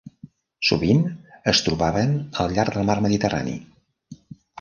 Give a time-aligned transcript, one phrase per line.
[0.69, 1.01] Sovint
[1.51, 2.15] es trobaven
[2.45, 3.55] al llarg del mar Mediterrani.